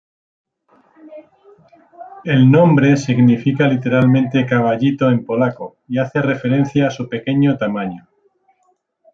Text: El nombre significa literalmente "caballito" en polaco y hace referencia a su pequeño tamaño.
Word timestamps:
El 2.23 2.49
nombre 2.49 2.97
significa 2.97 3.67
literalmente 3.67 4.47
"caballito" 4.47 5.11
en 5.11 5.23
polaco 5.23 5.77
y 5.87 5.99
hace 5.99 6.23
referencia 6.23 6.87
a 6.87 6.89
su 6.89 7.07
pequeño 7.07 7.55
tamaño. 7.55 8.07